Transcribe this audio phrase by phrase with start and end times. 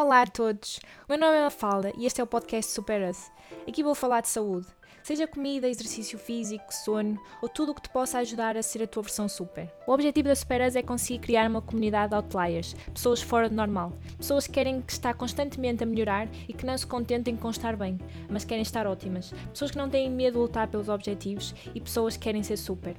[0.00, 3.32] Olá a todos, o meu nome é Mafalda e este é o podcast Supera-se.
[3.66, 4.68] Aqui vou falar de saúde,
[5.02, 8.86] seja comida, exercício físico, sono ou tudo o que te possa ajudar a ser a
[8.86, 9.68] tua versão super.
[9.88, 13.92] O objetivo da Superas é conseguir criar uma comunidade de outliers, pessoas fora do normal,
[14.16, 17.74] pessoas que querem que está constantemente a melhorar e que não se contentem com estar
[17.76, 17.98] bem,
[18.30, 22.16] mas querem estar ótimas, pessoas que não têm medo de lutar pelos objetivos e pessoas
[22.16, 22.96] que querem ser super.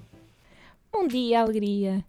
[0.92, 2.04] Bom dia, alegria!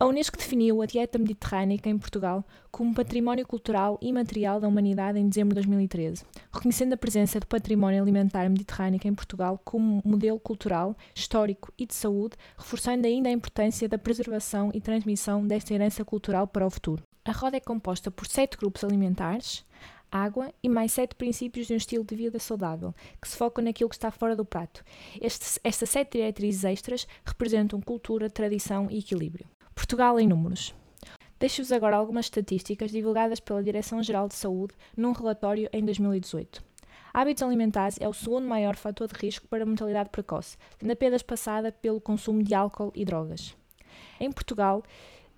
[0.03, 5.19] A Unesco definiu a dieta mediterrânica em Portugal como património cultural e material da humanidade
[5.19, 10.41] em dezembro de 2013, reconhecendo a presença do património alimentar mediterrâneo em Portugal como modelo
[10.41, 16.03] cultural, histórico e de saúde, reforçando ainda a importância da preservação e transmissão desta herança
[16.03, 17.03] cultural para o futuro.
[17.23, 19.67] A roda é composta por sete grupos alimentares,
[20.11, 23.91] água e mais sete princípios de um estilo de vida saudável, que se focam naquilo
[23.91, 24.83] que está fora do prato.
[25.21, 29.47] Estas sete diretrizes extras representam cultura, tradição e equilíbrio.
[29.81, 30.75] Portugal em números.
[31.39, 36.63] Deixo-vos agora algumas estatísticas divulgadas pela Direção-Geral de Saúde num relatório em 2018.
[37.15, 41.73] Hábitos alimentares é o segundo maior fator de risco para mortalidade precoce, tendo apenas passada
[41.73, 43.57] pelo consumo de álcool e drogas.
[44.21, 44.83] Em Portugal,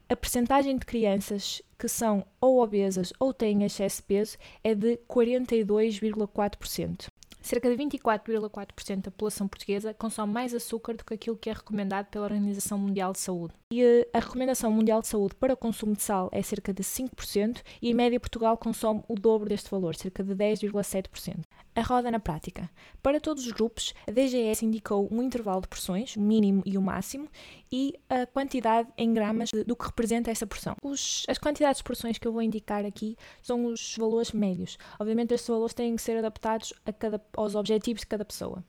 [0.08, 4.98] a percentagem de crianças que são ou obesas ou têm excesso de peso é de
[5.08, 7.06] 42,4%.
[7.42, 12.06] Cerca de 24,4% da população portuguesa consome mais açúcar do que aquilo que é recomendado
[12.06, 13.52] pela Organização Mundial de Saúde.
[13.72, 16.84] E eh, a Recomendação Mundial de Saúde para o consumo de sal é cerca de
[16.84, 21.40] 5% e, em média, Portugal consome o dobro deste valor, cerca de 10,7%.
[21.74, 22.70] A roda na prática.
[23.02, 26.82] Para todos os grupos, a DGS indicou um intervalo de porções, o mínimo e o
[26.82, 27.28] máximo,
[27.70, 30.76] e a quantidade em gramas do que representa essa porção.
[30.82, 34.76] Os, as quantidades de porções que eu vou indicar aqui são os valores médios.
[35.00, 38.62] Obviamente, estes valores têm que ser adaptados cada, aos objetivos de cada pessoa.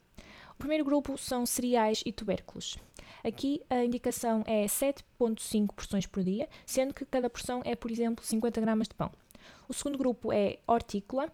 [0.54, 2.78] O primeiro grupo são cereais e tubérculos.
[3.22, 8.24] Aqui a indicação é 7,5 porções por dia, sendo que cada porção é, por exemplo,
[8.24, 9.12] 50 gramas de pão.
[9.68, 11.30] O segundo grupo é hortícola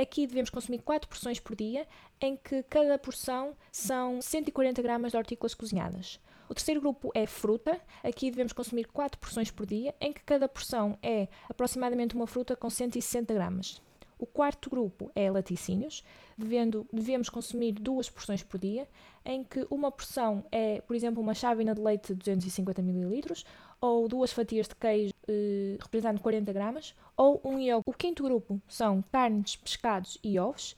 [0.00, 1.86] aqui devemos consumir 4 porções por dia,
[2.20, 6.20] em que cada porção são 140 gramas de hortícolas cozinhadas.
[6.48, 7.80] O terceiro grupo é fruta.
[8.02, 12.56] Aqui devemos consumir 4 porções por dia, em que cada porção é aproximadamente uma fruta
[12.56, 13.80] com 160 gramas.
[14.20, 16.04] O quarto grupo é laticínios,
[16.36, 18.86] devendo, devemos consumir duas porções por dia,
[19.24, 23.32] em que uma porção é, por exemplo, uma chávena de leite de 250 ml,
[23.80, 27.88] ou duas fatias de queijo eh, representando 40 gramas, ou um iogurte.
[27.88, 30.76] O quinto grupo são carnes, pescados e ovos,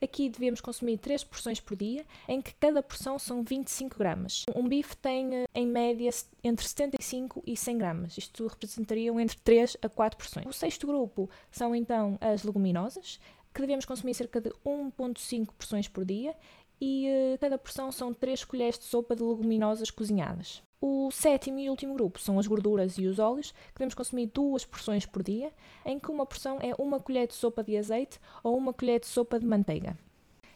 [0.00, 4.44] Aqui devemos consumir 3 porções por dia, em que cada porção são 25 gramas.
[4.54, 6.10] Um bife tem, eh, em média,
[6.44, 8.18] entre 75 e 100 gramas.
[8.18, 10.46] Isto representariam entre 3 a 4 porções.
[10.46, 13.18] O sexto grupo são, então, as leguminosas,
[13.52, 16.34] que devemos consumir cerca de 1,5 porções por dia,
[16.80, 20.62] e uh, cada porção são 3 colheres de sopa de leguminosas cozinhadas.
[20.80, 24.64] O sétimo e último grupo são as gorduras e os óleos, que devemos consumir duas
[24.64, 25.52] porções por dia,
[25.84, 29.06] em que uma porção é uma colher de sopa de azeite ou uma colher de
[29.06, 29.98] sopa de manteiga.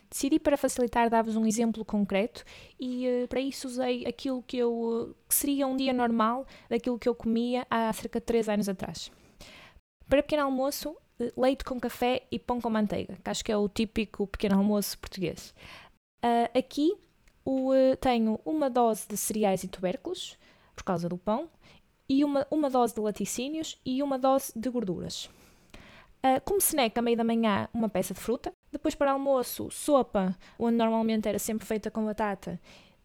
[0.09, 2.45] Decidi para facilitar dar-vos um exemplo concreto
[2.79, 7.09] e uh, para isso usei aquilo que eu que seria um dia normal daquilo que
[7.09, 9.11] eu comia há cerca de 3 anos atrás.
[10.07, 13.57] Para pequeno almoço, eh, leite com café e pão com manteiga, que acho que é
[13.57, 15.55] o típico pequeno almoço português.
[16.23, 16.93] Uh, aqui
[17.45, 20.37] o, uh, tenho uma dose de cereais e tubérculos,
[20.75, 21.49] por causa do pão,
[22.09, 25.31] e uma, uma dose de laticínios e uma dose de gorduras.
[26.25, 28.53] Uh, como snack, a meio da manhã, uma peça de fruta.
[28.71, 32.61] Depois, para almoço, sopa, onde normalmente era sempre feita com batata,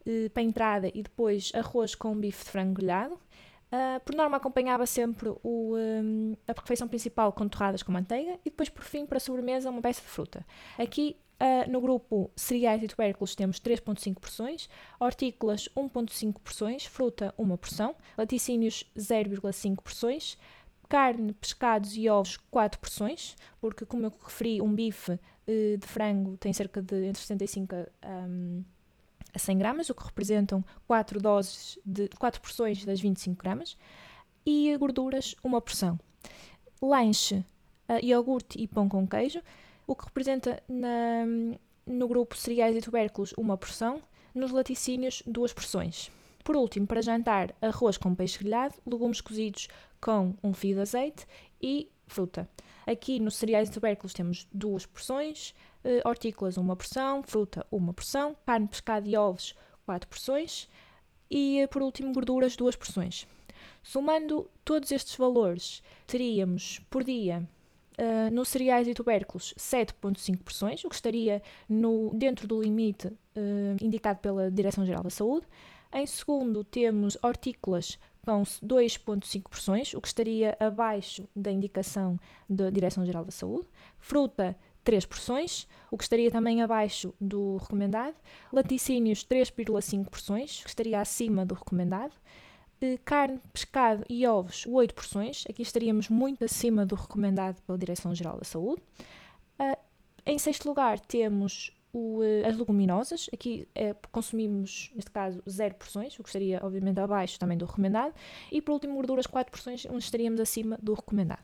[0.05, 3.15] uh, para entrada, e depois arroz com bife de frango grelhado.
[3.69, 8.49] Uh, por norma, acompanhava sempre o, um, a refeição principal com torradas com manteiga e
[8.49, 10.45] depois, por fim, para sobremesa, uma peça de fruta.
[10.78, 14.67] Aqui Uh, no grupo cereais e tubérculos temos 3,5 porções,
[14.99, 20.35] hortícolas 1,5 porções, fruta 1 porção, laticínios 0,5 porções,
[20.89, 26.37] carne, pescados e ovos 4 porções, porque como eu referi, um bife uh, de frango
[26.37, 28.63] tem cerca de entre 75 a, um,
[29.31, 33.78] a 100 gramas, o que representam 4 doses de 4 porções das 25 gramas,
[34.43, 35.99] e gorduras 1 porção.
[36.81, 37.45] Lanche,
[37.87, 39.40] uh, iogurte e pão com queijo
[39.87, 41.25] o que representa na,
[41.85, 44.01] no grupo cereais e tubérculos uma porção,
[44.35, 46.11] nos laticínios duas porções.
[46.43, 49.67] Por último, para jantar, arroz com peixe grelhado, legumes cozidos
[49.99, 51.25] com um fio de azeite
[51.61, 52.47] e fruta.
[52.85, 55.53] Aqui nos cereais e tubérculos temos duas porções,
[55.84, 59.55] uh, hortícolas uma porção, fruta uma porção, carne, pescado e ovos
[59.85, 60.69] quatro porções
[61.29, 63.28] e uh, por último gorduras duas porções.
[63.83, 67.47] Somando todos estes valores, teríamos por dia
[67.97, 73.11] uh, nos cereais e tubérculos 7,5 porções, o que estaria no, dentro do limite
[73.79, 75.46] indicado pela Direção-Geral da Saúde.
[75.94, 83.23] Em segundo, temos hortícolas com 2,5 porções, o que estaria abaixo da indicação da Direção-Geral
[83.23, 83.67] da Saúde.
[83.97, 88.16] Fruta, 3 porções, o que estaria também abaixo do recomendado.
[88.52, 92.14] Laticínios, 3,5 porções, o que estaria acima do recomendado.
[93.03, 98.44] Carne, pescado e ovos, 8 porções, aqui estaríamos muito acima do recomendado pela Direção-Geral da
[98.44, 98.82] Saúde.
[99.58, 99.78] Ah,
[100.26, 106.18] em sexto lugar, temos o, eh, as leguminosas, aqui é, consumimos, neste caso, 0 porções,
[106.20, 108.14] o que estaria, obviamente, abaixo também do recomendado.
[108.52, 111.44] E, por último, gorduras, 4 porções, onde estaríamos acima do recomendado.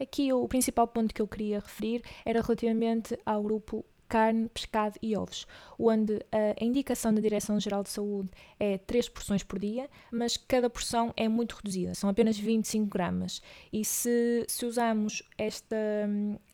[0.00, 5.16] Aqui o principal ponto que eu queria referir era relativamente ao grupo carne, pescado e
[5.16, 5.46] ovos,
[5.78, 8.28] onde a indicação da Direção-Geral de Saúde
[8.60, 13.40] é 3 porções por dia, mas cada porção é muito reduzida, são apenas 25 gramas.
[13.72, 15.76] E se, se usamos esta,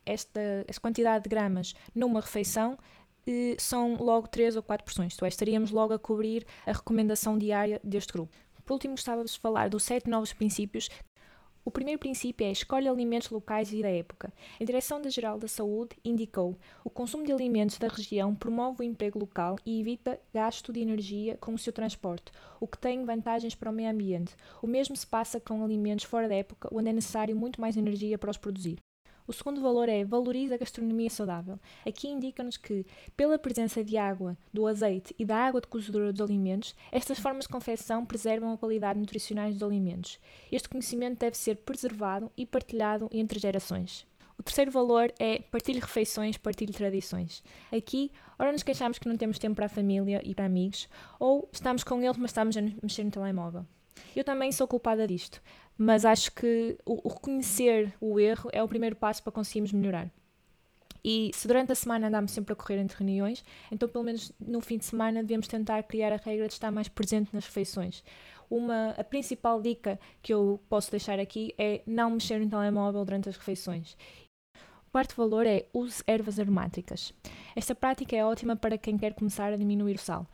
[0.06, 2.78] esta, esta quantidade de gramas numa refeição,
[3.26, 7.37] eh, são logo 3 ou 4 porções, isto é, estaríamos logo a cobrir a recomendação
[7.37, 8.37] diária deste grupo.
[8.69, 10.90] Por último, gostava de falar dos sete novos princípios
[11.69, 14.32] o primeiro princípio é escolhe alimentos locais e da época.
[14.59, 19.59] A Direção-Geral da Saúde indicou o consumo de alimentos da região promove o emprego local
[19.67, 23.73] e evita gasto de energia com o seu transporte, o que tem vantagens para o
[23.75, 24.35] meio ambiente.
[24.62, 28.17] O mesmo se passa com alimentos fora da época, onde é necessário muito mais energia
[28.17, 28.79] para os produzir.
[29.29, 31.61] O segundo valor é valoriza a gastronomia saudável.
[31.87, 36.23] Aqui indica-nos que, pela presença de água, do azeite e da água de cozedura dos
[36.23, 40.19] alimentos, estas formas de confecção preservam a qualidade nutricional dos alimentos.
[40.51, 44.07] Este conhecimento deve ser preservado e partilhado entre gerações.
[44.39, 47.43] O terceiro valor é partilhe refeições, partilhe tradições.
[47.71, 50.89] Aqui, ora nos queixamos que não temos tempo para a família e para amigos,
[51.21, 53.67] ou estamos com eles, mas estamos a mexer no telemóvel.
[54.15, 55.43] Eu também sou culpada disto,
[55.77, 60.11] mas acho que o, reconhecer o erro é o primeiro passo para conseguirmos melhorar.
[61.05, 64.61] E se durante a semana andamos sempre a correr entre reuniões, então pelo menos no
[64.61, 68.03] fim de semana devemos tentar criar a regra de estar mais presente nas refeições.
[68.50, 73.29] Uma, a principal dica que eu posso deixar aqui é não mexer no telemóvel durante
[73.29, 73.97] as refeições.
[74.89, 77.12] O quarto valor é use ervas aromáticas.
[77.55, 80.27] Esta prática é ótima para quem quer começar a diminuir o sal.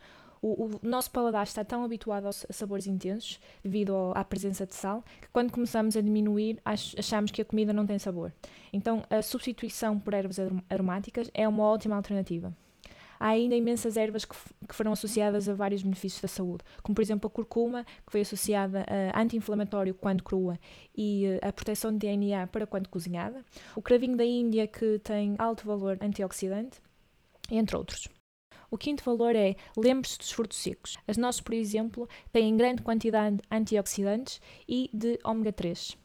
[0.47, 4.75] O, o, nosso paladar está tão habituado aos sabores intensos, devido ao, à presença de
[4.75, 8.31] sal, que quando começamos a diminuir, ach, achamos que a comida não tem sabor.
[8.71, 10.37] Então, a substituição por ervas
[10.69, 12.55] aromáticas é uma ótima alternativa.
[13.19, 14.35] Há ainda imensas ervas que,
[14.69, 18.21] que foram associadas a vários benefícios da saúde, como por exemplo a curcuma, que foi
[18.21, 20.59] associada a anti-inflamatório quando crua
[20.95, 23.43] e eh, a proteção de DNA para quando cozinhada,
[23.75, 26.79] o cravinho da Índia, que tem alto valor antioxidante,
[27.49, 28.07] entre outros.
[28.69, 30.97] O quinto valor é lembre-se dos frutos secos.
[31.07, 35.97] As nossas, por exemplo, têm grande quantidade de antioxidantes e de ômega 3.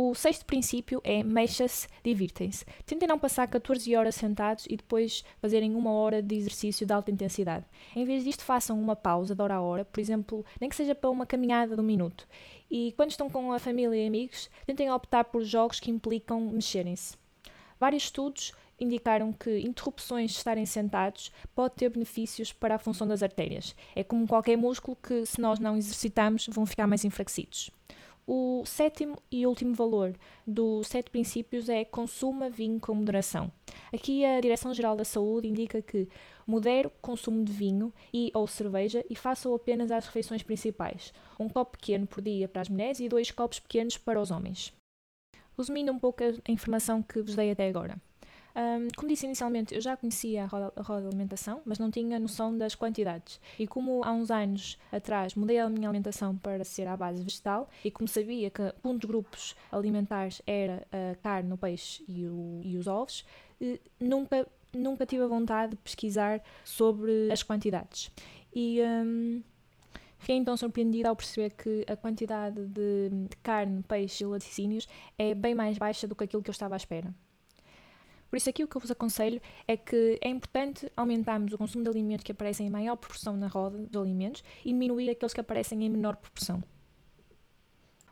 [0.00, 2.64] O sexto princípio é mexa-se, divirtem-se.
[2.86, 7.10] Tentem não passar 14 horas sentados e depois fazerem uma hora de exercício de alta
[7.10, 7.66] intensidade.
[7.96, 10.94] Em vez disto, façam uma pausa de hora a hora, por exemplo, nem que seja
[10.94, 12.28] para uma caminhada de um minuto.
[12.70, 17.16] E quando estão com a família e amigos, tentem optar por jogos que implicam mexerem-se.
[17.80, 23.22] Vários estudos indicaram que interrupções de estarem sentados pode ter benefícios para a função das
[23.22, 23.74] artérias.
[23.94, 27.70] É como qualquer músculo que, se nós não exercitarmos, vão ficar mais enfraquecidos.
[28.30, 30.14] O sétimo e último valor
[30.46, 33.50] dos sete princípios é consuma vinho com moderação.
[33.90, 36.06] Aqui a Direção-Geral da Saúde indica que
[36.46, 41.10] modere o consumo de vinho e ou cerveja e faça-o apenas às refeições principais.
[41.40, 44.74] Um copo pequeno por dia para as mulheres e dois copos pequenos para os homens.
[45.56, 47.98] Resumindo um pouco a informação que vos dei até agora.
[48.58, 52.58] Um, como disse inicialmente, eu já conhecia a roda, de alimentação, mas não tinha noção
[52.58, 53.40] das quantidades.
[53.56, 57.68] E como há uns anos atrás mudei a minha alimentação para ser à base vegetal,
[57.84, 62.60] e como sabia que um dos grupos alimentares era a carne, o peixe e, o,
[62.64, 63.24] e os ovos,
[63.60, 68.10] eh, nunca, nunca tive a vontade de pesquisar sobre as quantidades.
[68.52, 68.80] E.
[68.82, 69.42] Um,
[70.20, 75.32] Fiquei então surpreendida ao perceber que a quantidade de, de carne, peixe e laticínios é
[75.32, 77.14] bem mais baixa do que aquilo que eu estava à espera.
[78.30, 81.84] Por isso, aqui o que eu vos aconselho é que é importante aumentarmos o consumo
[81.84, 85.40] de alimentos que aparecem em maior proporção na roda de alimentos e diminuir aqueles que
[85.40, 86.62] aparecem em menor proporção.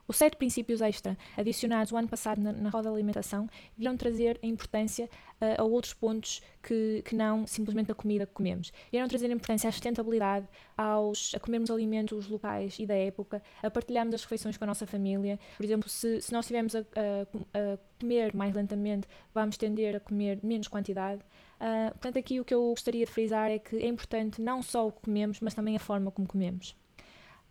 [0.08, 4.38] Os sete princípios extra adicionados o ano passado na, na roda de alimentação vieram trazer
[4.42, 5.08] a importância
[5.40, 8.72] uh, a outros pontos que, que não simplesmente a comida que comemos.
[8.90, 10.46] Vieram trazer a importância à sustentabilidade,
[10.76, 14.86] aos, a comermos alimentos locais e da época, a partilharmos as refeições com a nossa
[14.86, 15.38] família.
[15.56, 20.00] Por exemplo, se, se nós estivermos a, a, a comer mais lentamente, vamos tender a
[20.00, 21.22] comer menos quantidade.
[21.60, 24.86] Uh, portanto, aqui o que eu gostaria de frisar é que é importante não só
[24.86, 26.76] o que comemos, mas também a forma como comemos.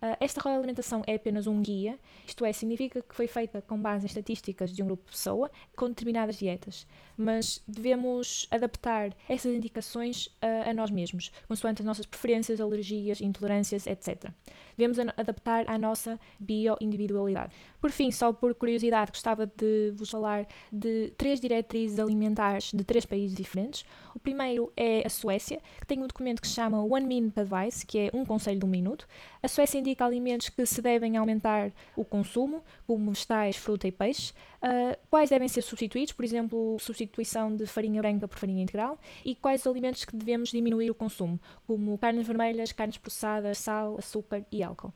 [0.01, 1.97] Uh, esta alimentação é apenas um guia,
[2.27, 5.49] isto é, significa que foi feita com base em estatísticas de um grupo de pessoa
[5.75, 6.85] com determinadas dietas,
[7.17, 13.87] mas devemos adaptar essas indicações uh, a nós mesmos, consoante as nossas preferências, alergias, intolerâncias,
[13.87, 14.31] etc.
[14.77, 17.53] Devemos adaptar à nossa bioindividualidade.
[17.79, 23.05] Por fim, só por curiosidade, gostava de vos falar de três diretrizes alimentares de três
[23.05, 23.85] países diferentes.
[24.13, 27.85] O primeiro é a Suécia, que tem um documento que se chama One Minute Advice,
[27.85, 29.07] que é um conselho de um minuto.
[29.41, 34.33] A Suécia indica alimentos que se devem aumentar o consumo, como vegetais, fruta e peixe,
[34.63, 39.35] uh, quais devem ser substituídos, por exemplo, substituição de farinha branca por farinha integral, e
[39.35, 44.43] quais os alimentos que devemos diminuir o consumo, como carnes vermelhas, carnes processadas, sal, açúcar
[44.51, 44.91] e álcool.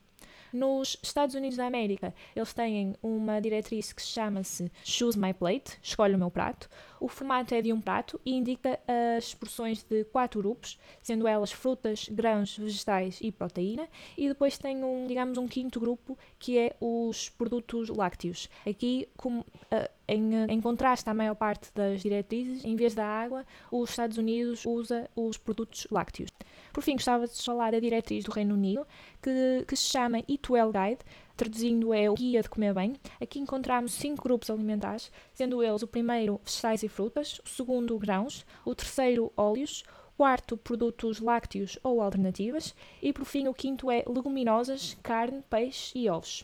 [0.51, 6.15] Nos Estados Unidos da América, eles têm uma diretriz que chama-se Choose My Plate, escolhe
[6.15, 6.69] o meu prato.
[6.99, 8.79] O formato é de um prato e indica
[9.17, 13.87] as porções de quatro grupos, sendo elas frutas, grãos, vegetais e proteína.
[14.17, 18.49] E depois tem um, digamos, um quinto grupo que é os produtos lácteos.
[18.65, 23.45] Aqui, como, uh, em, em, contraste à maior parte das diretrizes, em vez da água,
[23.71, 26.29] os Estados Unidos usa os produtos lácteos.
[26.73, 28.85] Por fim, gostava de falar da diretriz do Reino Unido,
[29.21, 31.01] que, que se chama Eat Well Guide,
[31.35, 32.95] traduzindo é o Guia de Comer Bem.
[33.21, 38.45] Aqui encontramos cinco grupos alimentares, sendo eles o primeiro vegetais e frutas, o segundo grãos,
[38.65, 39.83] o terceiro óleos,
[40.17, 46.09] quarto produtos lácteos ou alternativas e por fim o quinto é leguminosas, carne, peixe e
[46.09, 46.43] ovos.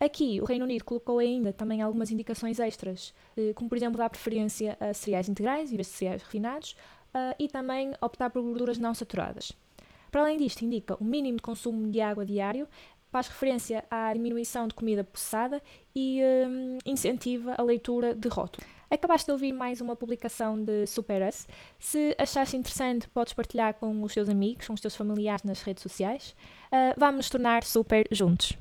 [0.00, 4.10] Aqui o Reino Unido colocou ainda também algumas indicações extras, eh, como por exemplo dar
[4.10, 6.76] preferência a cereais integrais vez de cereais refinados
[7.14, 9.52] uh, e também optar por gorduras não saturadas.
[10.10, 12.68] Para além disto, indica o mínimo de consumo de água diário,
[13.10, 15.62] faz referência à diminuição de comida processada
[15.94, 18.68] e um, incentiva a leitura de rótulos.
[18.90, 21.46] Acabaste de ouvir mais uma publicação de Super Us.
[21.78, 25.82] Se achaste interessante, podes partilhar com os teus amigos, com os teus familiares nas redes
[25.82, 26.34] sociais.
[26.66, 28.56] Uh, vamos nos tornar super juntos.